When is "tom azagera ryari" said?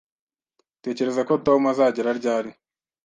1.45-2.49